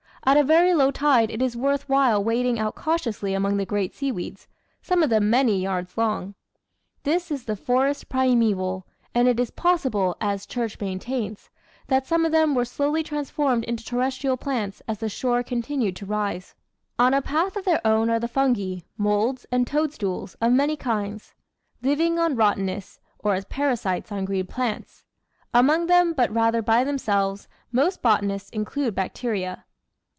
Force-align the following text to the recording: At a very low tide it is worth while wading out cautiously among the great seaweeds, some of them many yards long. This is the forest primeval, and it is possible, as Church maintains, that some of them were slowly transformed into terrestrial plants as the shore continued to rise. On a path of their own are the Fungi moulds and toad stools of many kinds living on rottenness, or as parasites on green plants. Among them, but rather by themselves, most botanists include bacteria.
At 0.23 0.37
a 0.37 0.43
very 0.43 0.75
low 0.75 0.91
tide 0.91 1.31
it 1.31 1.41
is 1.41 1.57
worth 1.57 1.89
while 1.89 2.23
wading 2.23 2.59
out 2.59 2.75
cautiously 2.75 3.33
among 3.33 3.57
the 3.57 3.65
great 3.65 3.95
seaweeds, 3.95 4.47
some 4.83 5.01
of 5.01 5.09
them 5.09 5.31
many 5.31 5.59
yards 5.59 5.97
long. 5.97 6.35
This 7.01 7.31
is 7.31 7.45
the 7.45 7.55
forest 7.55 8.07
primeval, 8.07 8.85
and 9.15 9.27
it 9.27 9.39
is 9.39 9.49
possible, 9.49 10.15
as 10.21 10.45
Church 10.45 10.79
maintains, 10.79 11.49
that 11.87 12.05
some 12.05 12.23
of 12.23 12.31
them 12.31 12.53
were 12.53 12.65
slowly 12.65 13.01
transformed 13.01 13.63
into 13.63 13.83
terrestrial 13.83 14.37
plants 14.37 14.79
as 14.87 14.99
the 14.99 15.09
shore 15.09 15.41
continued 15.41 15.95
to 15.95 16.05
rise. 16.05 16.53
On 16.99 17.15
a 17.15 17.21
path 17.23 17.55
of 17.55 17.65
their 17.65 17.81
own 17.85 18.07
are 18.11 18.19
the 18.19 18.27
Fungi 18.27 18.81
moulds 18.99 19.47
and 19.51 19.65
toad 19.65 19.91
stools 19.91 20.35
of 20.39 20.51
many 20.53 20.75
kinds 20.77 21.33
living 21.81 22.19
on 22.19 22.35
rottenness, 22.35 22.99
or 23.17 23.33
as 23.33 23.45
parasites 23.45 24.11
on 24.11 24.25
green 24.25 24.45
plants. 24.45 25.03
Among 25.51 25.87
them, 25.87 26.13
but 26.13 26.31
rather 26.31 26.61
by 26.61 26.83
themselves, 26.83 27.47
most 27.71 28.03
botanists 28.03 28.51
include 28.51 28.93
bacteria. 28.93 29.65